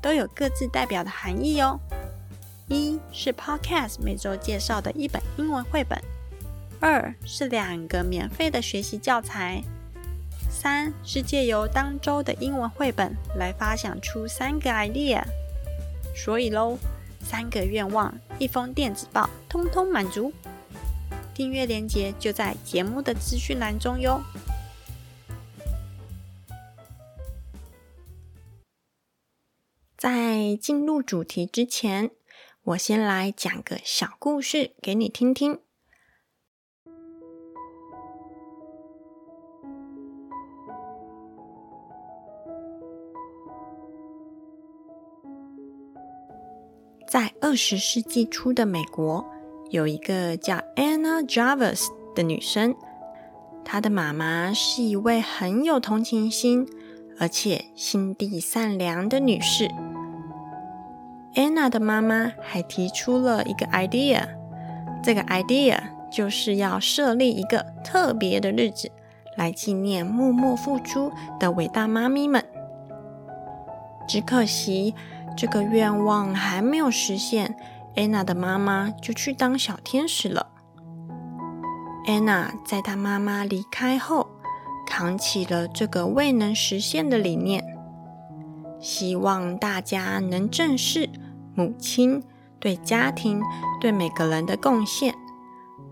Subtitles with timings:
[0.00, 1.78] 都有各自代表的含义哦。
[2.68, 6.00] 一是 Podcast 每周介绍的一本英文绘本，
[6.78, 9.62] 二是两个免费的学习教材，
[10.48, 15.22] 三是借由当周的英文绘本来发想出三个 idea。
[16.14, 16.78] 所以喽，
[17.24, 20.32] 三个愿望，一封电子报，通通满足。
[21.34, 24.20] 订阅链接就在节目的资讯栏中哟。
[30.40, 32.12] 在进入主题之前，
[32.62, 35.58] 我先来讲个小故事给你听听。
[47.06, 49.30] 在二十世纪初的美国。
[49.68, 52.74] 有一个叫 Anna Jarvis 的女生，
[53.62, 56.66] 她的妈妈是一位很有同情心，
[57.18, 59.68] 而且心地善良的女士。
[61.34, 64.22] Anna 的妈妈还提出了一个 idea，
[65.02, 65.78] 这个 idea
[66.10, 68.90] 就是要设立一个特别的日子，
[69.36, 72.44] 来纪念默默付出的伟大妈咪们。
[74.08, 74.94] 只可惜，
[75.36, 77.54] 这个愿望还没有实现。
[77.96, 80.46] 安娜的妈妈就去当小天使了。
[82.06, 84.28] 安娜在她妈妈离开后，
[84.86, 87.64] 扛起了这个未能实现的理念，
[88.80, 91.08] 希望大家能正视
[91.54, 92.22] 母亲
[92.58, 93.42] 对家庭、
[93.80, 95.14] 对每个人的贡献。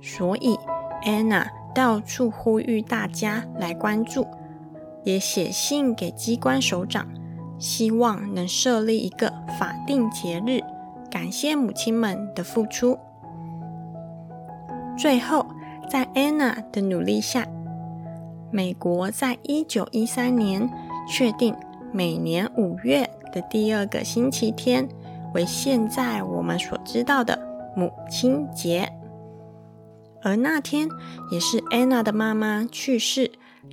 [0.00, 0.58] 所以
[1.04, 4.26] ，Anna 到处呼吁大家来关注，
[5.04, 7.06] 也写信给机关首长，
[7.58, 10.60] 希望能设立一个法定节日。
[11.10, 12.98] 感谢母亲们的付出。
[14.96, 15.46] 最后，
[15.88, 17.46] 在 Anna 的努力下，
[18.50, 20.70] 美国在一九一三年
[21.08, 21.54] 确定
[21.92, 24.88] 每年五月的第二个星期天
[25.34, 27.38] 为现在我们所知道的
[27.76, 28.90] 母亲节。
[30.22, 30.88] 而那天
[31.30, 33.32] 也是 Anna 的妈妈去世、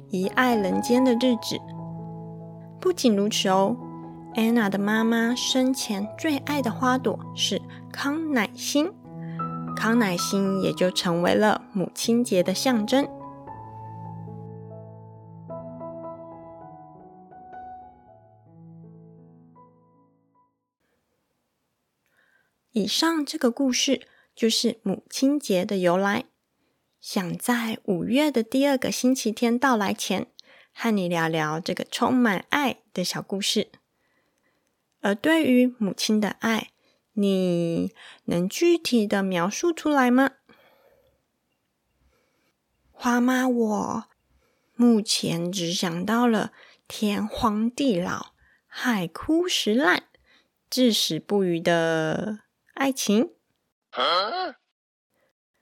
[0.10, 1.60] 遗爱人间的日子。
[2.80, 3.76] 不仅如此哦。
[4.36, 7.60] 安娜的妈妈生前最爱的花朵是
[7.92, 8.88] 康乃馨，
[9.76, 13.08] 康乃馨也就成为了母亲节的象征。
[22.78, 24.06] 以上这个故事
[24.36, 26.26] 就是母亲节的由来。
[27.02, 30.28] 想在五月的第二个星期天到来前，
[30.72, 33.72] 和你聊聊这个充满爱的小故事。
[35.02, 36.70] 而对于母亲的爱，
[37.14, 37.96] 你
[38.26, 40.34] 能具体的描述出来吗？
[42.92, 44.04] 花妈，我
[44.76, 46.52] 目前只想到了
[46.88, 48.34] 天荒地老、
[48.68, 50.04] 海枯石烂、
[50.70, 52.42] 至死不渝的
[52.78, 53.32] 爱情。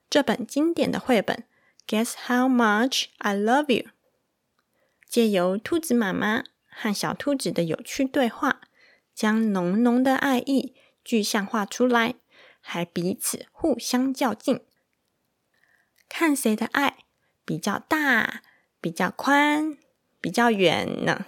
[0.08, 1.44] 这本经典的绘本
[2.04, 3.84] 《Guess How Much I Love You》，
[5.08, 8.60] 借由兔子妈妈和小兔子的有趣对话。
[9.14, 12.16] 将浓浓的爱意具象化出来，
[12.60, 14.60] 还彼此互相较劲，
[16.06, 16.98] 看谁的爱
[17.46, 18.42] 比较大、
[18.78, 19.78] 比较宽、
[20.20, 21.24] 比较远呢？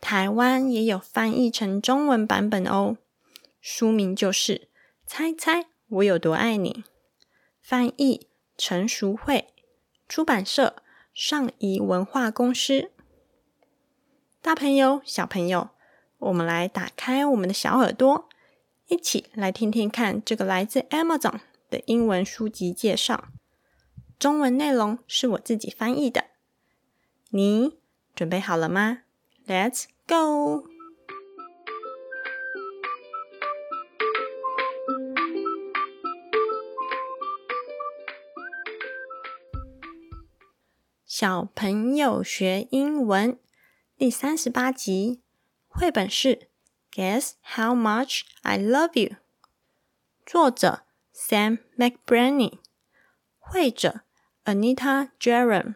[0.00, 2.96] 台湾也有翻译成中文版本哦，
[3.60, 4.54] 书名就是
[5.06, 6.84] 《猜猜我有多爱你》，
[7.60, 9.48] 翻译陈淑慧，
[10.08, 10.82] 出版社
[11.12, 12.90] 上仪文化公司。
[14.40, 15.70] 大朋友、小朋友。
[16.18, 18.28] 我们来打开我们的小耳朵，
[18.88, 21.38] 一起来听听看这个来自 Amazon
[21.70, 23.28] 的英文书籍介绍。
[24.18, 26.24] 中文内容是我自己翻译的。
[27.30, 27.78] 你
[28.16, 29.02] 准备好了吗
[29.46, 30.77] ？Let's go！
[41.17, 43.37] 小朋友学英文
[43.97, 45.21] 第三十八集。
[45.67, 46.29] 绘本是《
[46.91, 49.15] Guess How Much I Love You》，
[50.25, 50.81] 作者
[51.15, 52.59] Sam McBrady，
[53.39, 54.01] 绘者
[54.45, 55.75] Anita Jerem。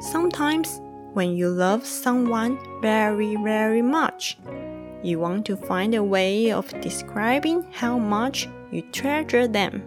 [0.00, 0.80] Sometimes,
[1.14, 4.36] when you love someone very, very much,
[5.02, 9.80] you want to find a way of describing how much you treasure them.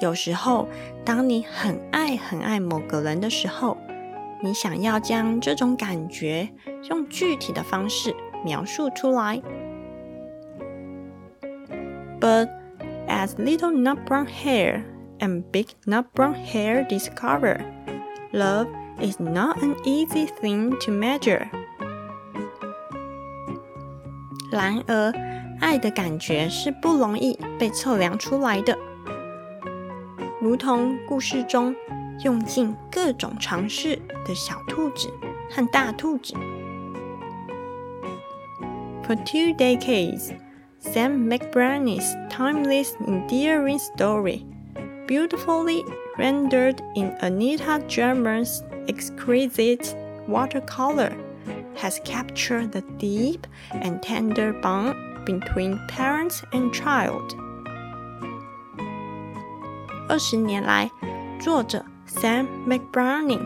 [0.00, 0.68] 有时候，
[1.04, 3.76] 当你很爱很爱某个人的时候，
[4.42, 6.48] 你想要将这种感觉
[6.88, 8.14] 用具体的方式
[8.44, 9.42] 描述出来。
[12.20, 12.48] But
[13.08, 14.84] as little nut brown hair
[15.18, 17.58] and big nut brown hair discover,
[18.32, 18.68] love
[19.00, 21.48] is not an easy thing to measure.
[24.53, 25.11] 然而，
[25.59, 28.77] 爱的感觉是不容易被测量出来的。
[30.39, 31.75] 如同故事中
[32.23, 35.09] 用尽各种尝试的小兔子
[35.49, 36.35] 和大兔子。
[39.07, 40.31] For two decades,
[40.79, 44.45] Sam Mcbrany's timeless, endearing story,
[45.07, 45.83] beautifully
[46.15, 49.95] rendered in Anita German's exquisite
[50.27, 51.11] watercolor,
[51.76, 53.40] has captured the deep
[53.72, 54.94] and tender bond
[55.24, 57.34] between parents and child.
[60.08, 60.90] 二十年来，
[61.40, 63.38] 作者 Sam McBurney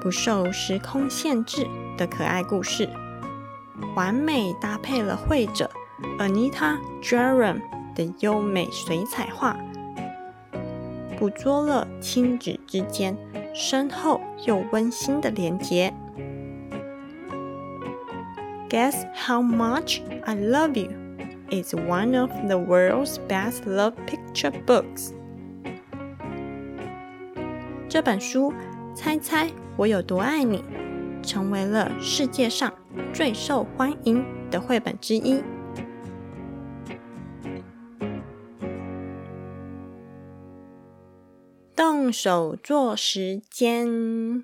[0.00, 1.66] 不受时空限制
[1.96, 2.88] 的可爱故事，
[3.94, 5.70] 完美搭配了绘者
[6.18, 7.62] Anita Jerome
[7.94, 9.56] 的优美水彩画，
[11.18, 13.16] 捕捉了亲子之间
[13.54, 15.94] 深厚又温馨的连结。
[18.69, 20.89] Guess how much I love you
[21.49, 25.13] is one of the world's best love picture books.
[27.87, 28.51] 这本书
[28.93, 30.65] 《猜猜我有多爱你》
[31.25, 32.73] 成为了世界上
[33.13, 34.21] 最受欢迎
[34.51, 35.41] 的绘本之一。
[41.73, 44.43] 动手做时间，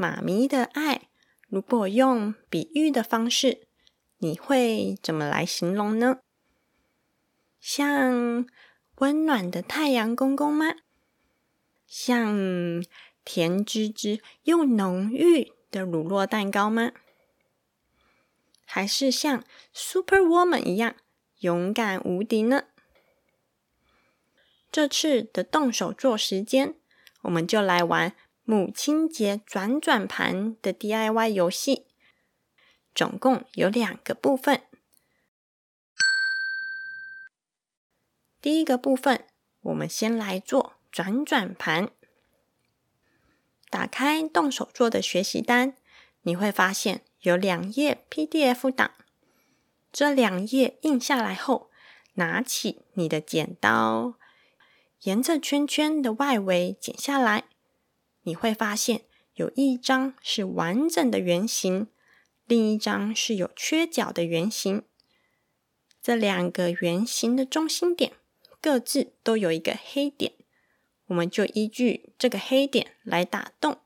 [0.00, 1.10] 妈咪的爱，
[1.50, 3.68] 如果用比喻的方式，
[4.16, 6.20] 你会怎么来形容呢？
[7.60, 8.46] 像
[8.94, 10.76] 温暖的太阳公公吗？
[11.86, 12.82] 像
[13.26, 16.92] 甜滋滋又浓郁的乳酪蛋糕吗？
[18.64, 19.44] 还是像
[19.74, 20.94] Super Woman 一样
[21.40, 22.64] 勇敢无敌呢？
[24.72, 26.74] 这次的动手做时间，
[27.20, 28.16] 我们就来玩
[28.50, 31.86] 母亲节转转盘的 DIY 游戏。
[32.92, 34.64] 总共有两个部分。
[38.40, 39.24] 第一个部分，
[39.60, 41.90] 我们先来做转转盘。
[43.70, 45.76] 打开动手做的学习单，
[46.22, 48.90] 你会发现有两页 PDF 档。
[49.92, 51.70] 这两页印下来后，
[52.14, 54.14] 拿起你的剪刀。
[55.02, 57.44] 沿着圈圈的外围剪下来，
[58.22, 59.02] 你会发现
[59.34, 61.88] 有一张是完整的圆形，
[62.46, 64.82] 另一张是有缺角的圆形。
[66.02, 68.12] 这两个圆形的中心点
[68.60, 70.32] 各自都有一个黑点，
[71.06, 73.78] 我们就依据这个黑点来打洞。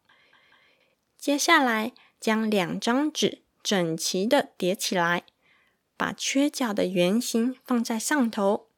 [1.18, 5.24] 接下来，将两张纸整齐的叠起来，
[5.96, 8.68] 把缺角的圆形放在上头。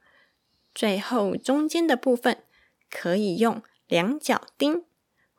[0.74, 2.44] 最后，中间的部分
[2.90, 4.84] 可以用量角钉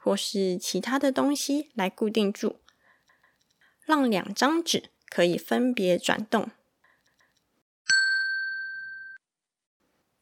[0.07, 2.61] 或是其他的东西来固定住，
[3.83, 6.49] 让两张纸可以分别转动。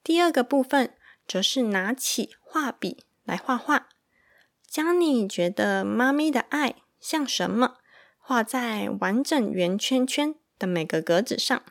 [0.03, 0.95] 第二个部分
[1.27, 3.89] 则是拿起画笔来画画，
[4.67, 7.77] 将你觉得妈咪的爱像什么，
[8.17, 11.63] 画在完整圆圈圈的每个格子上。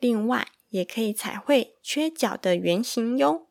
[0.00, 3.46] 另外，也可以彩绘缺角的圆形哟，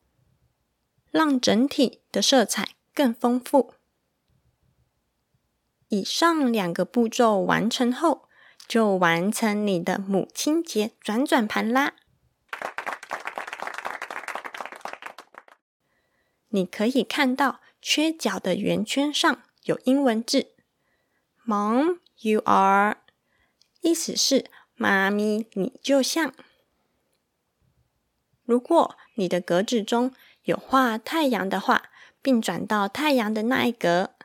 [1.09, 3.73] 让整体的色彩更丰富。
[5.89, 8.29] 以上两个步骤完成后，
[8.67, 11.95] 就完成你的母亲节转转盘啦。
[16.49, 20.53] 你可以看到缺角的圆圈上有英文字
[21.45, 22.97] ：“Mom, you are”，
[23.81, 26.33] 意思是妈咪，你就像。
[28.43, 31.90] 如果你的格子中有画太阳的话，
[32.21, 34.15] 并转到太阳的那一格，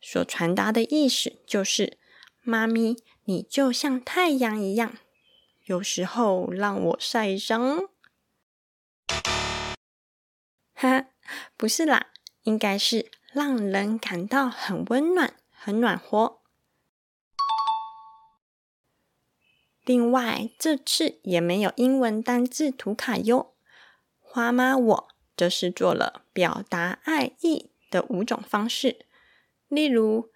[0.00, 1.98] 所传达的意思就是：
[2.40, 4.94] 妈咪，你就像太阳一样，
[5.64, 7.88] 有时候让我晒伤。
[10.74, 11.06] 哈，
[11.56, 12.08] 不是啦，
[12.42, 16.40] 应该是让人感到很温暖、很暖和。
[19.84, 23.54] 另外，这次也没有英文单字图卡哟。
[24.20, 29.06] 花妈，我则是做了表达爱意的五种方式，
[29.68, 30.32] 例如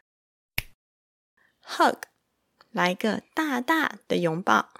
[1.62, 2.04] hug，
[2.70, 4.72] 来个大大的拥抱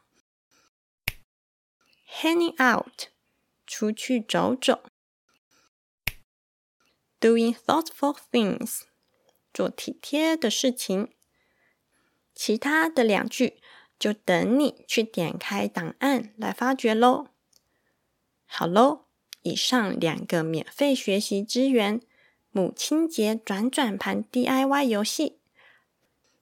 [2.09, 3.09] ；hanging out，
[3.67, 4.85] 出去走走
[7.21, 8.83] ；doing thoughtful things，
[9.53, 11.13] 做体贴的事情。
[12.35, 13.63] 其他的两句
[13.99, 17.29] 就等你去点开档案来发掘喽。
[18.45, 19.06] 好喽。
[19.47, 22.01] 以上两个免费学习资源：
[22.51, 25.39] 母亲节转转盘 DIY 游戏，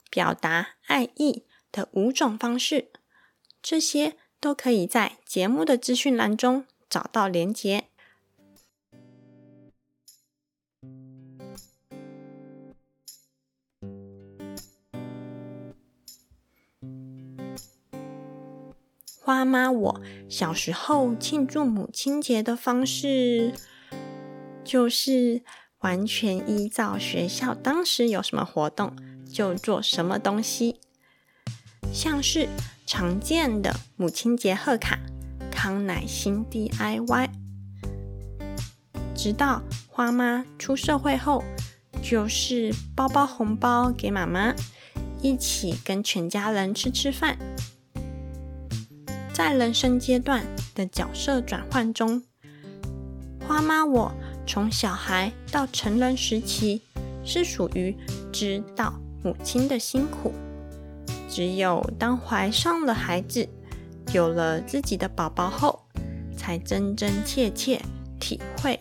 [0.09, 2.89] 表达爱意的五种方式，
[3.61, 7.89] 这些都可以在节目的资讯栏中找到连接。
[19.35, 23.53] 花妈，我小时候庆祝母亲节的方式，
[24.63, 25.43] 就是
[25.81, 28.95] 完全依照学校当时有什么活动
[29.29, 30.79] 就做什么东西，
[31.93, 32.49] 像是
[32.87, 35.01] 常见的母亲节贺卡、
[35.51, 37.29] 康乃馨 DIY。
[39.17, 41.43] 直到花妈出社会后，
[42.01, 44.55] 就是包包红包给妈妈，
[45.21, 47.37] 一起跟全家人吃吃饭。
[49.35, 52.23] 在人生阶段的角色转换中，
[53.45, 54.15] 花妈我
[54.47, 56.81] 从小孩到成人时期
[57.25, 57.97] 是属于
[58.33, 60.33] 知道母亲的辛苦，
[61.29, 63.49] 只有当怀上了孩子，
[64.13, 65.85] 有了自己的宝宝后，
[66.37, 67.83] 才真真切切
[68.21, 68.79] 体会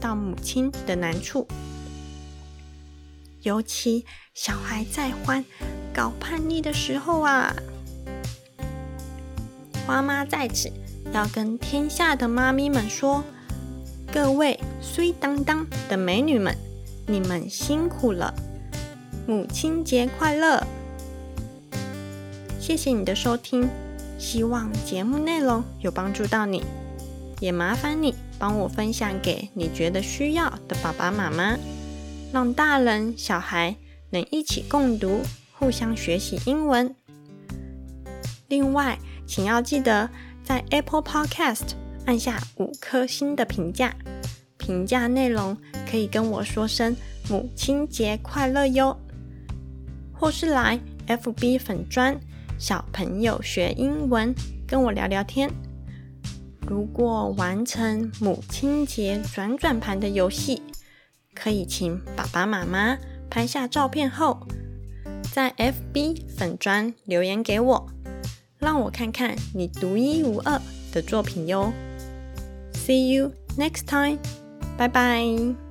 [0.00, 1.46] 到母亲的难处。
[3.42, 5.44] 尤其小孩在欢
[5.92, 7.54] 搞叛逆的时候啊！
[9.90, 10.70] 妈妈在此
[11.12, 13.24] 要跟天下的妈咪们说：
[14.12, 16.56] 各位衰当当的美女们，
[17.08, 18.32] 你们辛苦了！
[19.26, 20.64] 母亲节快乐！
[22.60, 23.68] 谢谢你的收听，
[24.16, 26.62] 希望节目内容有帮助到你，
[27.40, 31.58] 也麻烦你帮我分享给你觉得需要的爸爸妈妈，
[32.32, 33.74] 让大人小孩
[34.10, 35.22] 能一起共读，
[35.58, 36.94] 互相学习英文。
[38.46, 38.96] 另外，
[39.30, 40.10] 请要记得
[40.42, 43.94] 在 Apple Podcast 按下五颗星的评价，
[44.58, 45.56] 评价内容
[45.88, 46.96] 可以跟我说声
[47.28, 48.98] 母亲节快乐哟，
[50.12, 52.18] 或是来 FB 粉专
[52.58, 54.34] 小朋友学英文
[54.66, 55.48] 跟我聊聊天。
[56.66, 60.60] 如果完成母亲节转转盘的游戏，
[61.36, 62.98] 可以请爸爸妈妈
[63.30, 64.44] 拍下照片后，
[65.32, 67.86] 在 FB 粉专留言给我。
[68.60, 70.60] 让我看看你独一无二
[70.92, 71.72] 的作品哟。
[72.72, 74.18] See you next time，
[74.76, 75.69] 拜拜。